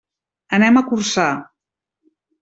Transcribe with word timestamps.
Anem 0.57 0.79
a 0.79 0.83
Corçà. 0.87 1.25